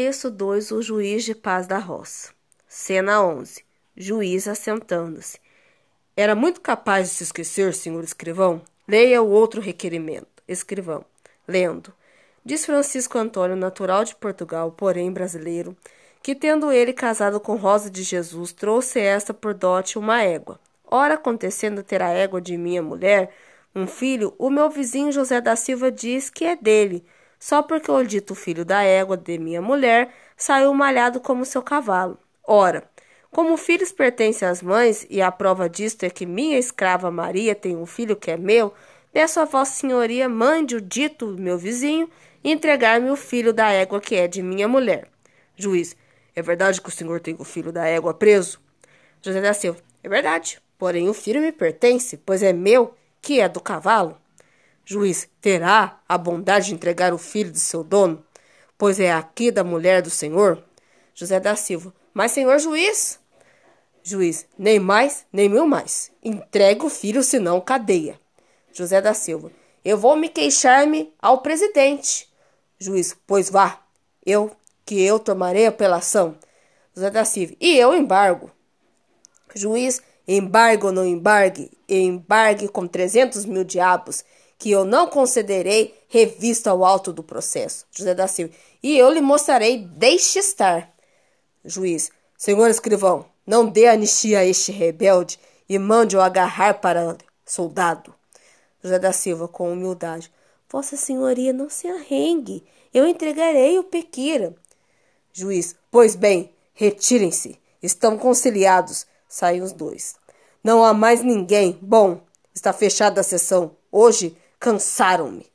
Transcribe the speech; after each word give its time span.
Texto 0.00 0.30
2 0.30 0.70
O 0.70 0.80
juiz 0.80 1.24
de 1.24 1.34
paz 1.34 1.66
da 1.66 1.76
roça. 1.76 2.30
Cena 2.68 3.20
11 3.20 3.64
Juiz 3.96 4.46
assentando-se. 4.46 5.40
Era 6.16 6.36
muito 6.36 6.60
capaz 6.60 7.08
de 7.08 7.16
se 7.16 7.24
esquecer, 7.24 7.74
senhor 7.74 8.04
escrivão? 8.04 8.62
Leia 8.86 9.20
o 9.20 9.28
outro 9.28 9.60
requerimento. 9.60 10.28
Escrivão. 10.46 11.04
Lendo. 11.48 11.92
Diz 12.44 12.64
Francisco 12.64 13.18
Antônio, 13.18 13.56
natural 13.56 14.04
de 14.04 14.14
Portugal, 14.14 14.70
porém 14.70 15.10
brasileiro, 15.10 15.76
que 16.22 16.32
tendo 16.32 16.70
ele 16.70 16.92
casado 16.92 17.40
com 17.40 17.56
Rosa 17.56 17.90
de 17.90 18.04
Jesus, 18.04 18.52
trouxe 18.52 19.00
esta 19.00 19.34
por 19.34 19.52
dote 19.52 19.98
uma 19.98 20.22
égua. 20.22 20.60
Ora, 20.86 21.14
acontecendo 21.14 21.82
ter 21.82 22.02
a 22.02 22.10
égua 22.10 22.40
de 22.40 22.56
minha 22.56 22.84
mulher, 22.84 23.34
um 23.74 23.84
filho, 23.84 24.32
o 24.38 24.48
meu 24.48 24.70
vizinho 24.70 25.10
José 25.10 25.40
da 25.40 25.56
Silva 25.56 25.90
diz 25.90 26.30
que 26.30 26.44
é 26.44 26.54
dele, 26.54 27.04
só 27.38 27.62
porque 27.62 27.90
o 27.90 28.02
dito 28.02 28.34
filho 28.34 28.64
da 28.64 28.82
égua 28.82 29.16
de 29.16 29.38
minha 29.38 29.62
mulher 29.62 30.12
saiu 30.36 30.72
malhado 30.74 31.20
como 31.20 31.44
seu 31.44 31.62
cavalo. 31.62 32.18
Ora, 32.44 32.88
como 33.30 33.56
filhos 33.56 33.92
pertencem 33.92 34.48
às 34.48 34.62
mães, 34.62 35.06
e 35.10 35.20
a 35.20 35.30
prova 35.30 35.68
disto 35.68 36.04
é 36.04 36.10
que 36.10 36.24
minha 36.24 36.58
escrava 36.58 37.10
Maria 37.10 37.54
tem 37.54 37.76
um 37.76 37.86
filho 37.86 38.16
que 38.16 38.30
é 38.30 38.36
meu, 38.36 38.72
peço 39.12 39.40
a 39.40 39.44
Vossa 39.44 39.72
Senhoria 39.72 40.28
mande 40.28 40.76
o 40.76 40.80
dito 40.80 41.26
meu 41.38 41.58
vizinho 41.58 42.08
entregar-me 42.42 43.10
o 43.10 43.16
filho 43.16 43.52
da 43.52 43.70
égua 43.70 44.00
que 44.00 44.14
é 44.14 44.26
de 44.26 44.42
minha 44.42 44.66
mulher. 44.66 45.08
Juiz, 45.56 45.96
é 46.34 46.40
verdade 46.40 46.80
que 46.80 46.88
o 46.88 46.92
senhor 46.92 47.20
tem 47.20 47.36
o 47.38 47.44
filho 47.44 47.72
da 47.72 47.86
égua 47.86 48.14
preso? 48.14 48.60
José 49.20 49.40
da 49.40 49.52
Silva, 49.52 49.80
é 50.02 50.08
verdade, 50.08 50.60
porém 50.78 51.08
o 51.08 51.14
filho 51.14 51.40
me 51.40 51.50
pertence, 51.50 52.16
pois 52.16 52.42
é 52.42 52.52
meu, 52.52 52.94
que 53.20 53.40
é 53.40 53.48
do 53.48 53.60
cavalo. 53.60 54.16
Juiz, 54.90 55.28
terá 55.42 56.00
a 56.08 56.16
bondade 56.16 56.68
de 56.68 56.74
entregar 56.74 57.12
o 57.12 57.18
filho 57.18 57.52
de 57.52 57.60
seu 57.60 57.84
dono, 57.84 58.24
pois 58.78 58.98
é 58.98 59.12
aqui 59.12 59.50
da 59.50 59.62
mulher 59.62 60.00
do 60.00 60.08
senhor? 60.08 60.64
José 61.14 61.38
da 61.38 61.54
Silva, 61.54 61.92
mas 62.14 62.32
senhor 62.32 62.58
juiz? 62.58 63.20
Juiz, 64.02 64.46
nem 64.58 64.80
mais, 64.80 65.26
nem 65.30 65.46
mil 65.46 65.66
mais. 65.66 66.10
Entregue 66.24 66.86
o 66.86 66.88
filho, 66.88 67.22
senão 67.22 67.60
cadeia. 67.60 68.18
José 68.72 68.98
da 69.02 69.12
Silva, 69.12 69.52
eu 69.84 69.98
vou 69.98 70.16
me 70.16 70.30
queixar-me 70.30 71.12
ao 71.20 71.42
presidente. 71.42 72.26
Juiz, 72.78 73.14
pois 73.26 73.50
vá, 73.50 73.82
eu, 74.24 74.50
que 74.86 75.04
eu 75.04 75.18
tomarei 75.18 75.66
apelação. 75.66 76.34
José 76.94 77.10
da 77.10 77.26
Silva, 77.26 77.54
e 77.60 77.76
eu 77.76 77.92
embargo. 77.92 78.50
Juiz, 79.54 80.00
embargo 80.26 80.86
ou 80.86 80.92
não 80.94 81.04
embargue, 81.04 81.70
embargue 81.86 82.68
com 82.68 82.86
trezentos 82.86 83.44
mil 83.44 83.64
diabos, 83.64 84.24
que 84.58 84.70
eu 84.70 84.84
não 84.84 85.06
concederei 85.06 85.94
revista 86.08 86.70
ao 86.70 86.84
alto 86.84 87.12
do 87.12 87.22
processo. 87.22 87.86
José 87.92 88.14
da 88.14 88.26
Silva. 88.26 88.52
E 88.82 88.98
eu 88.98 89.10
lhe 89.10 89.20
mostrarei, 89.20 89.78
deixe 89.78 90.38
estar. 90.38 90.92
Juiz. 91.64 92.10
Senhor 92.36 92.68
escrivão, 92.68 93.26
não 93.46 93.66
dê 93.66 93.86
anistia 93.86 94.40
a 94.40 94.44
este 94.44 94.70
rebelde 94.70 95.38
e 95.68 95.78
mande-o 95.78 96.20
agarrar 96.20 96.74
para 96.74 97.16
soldado. 97.44 98.14
José 98.82 98.98
da 98.98 99.12
Silva, 99.12 99.48
com 99.48 99.72
humildade. 99.72 100.30
Vossa 100.70 100.96
Senhoria, 100.96 101.52
não 101.52 101.68
se 101.68 101.88
arrengue. 101.88 102.64
Eu 102.92 103.06
entregarei 103.06 103.78
o 103.78 103.84
Pequira. 103.84 104.54
Juiz. 105.32 105.74
Pois 105.90 106.14
bem, 106.14 106.52
retirem-se. 106.74 107.58
Estão 107.82 108.18
conciliados. 108.18 109.06
Saem 109.28 109.62
os 109.62 109.72
dois. 109.72 110.16
Não 110.62 110.84
há 110.84 110.92
mais 110.92 111.22
ninguém. 111.22 111.78
Bom, 111.80 112.20
está 112.54 112.72
fechada 112.72 113.20
a 113.20 113.24
sessão. 113.24 113.76
Hoje 113.90 114.36
Cansaram-me. 114.60 115.46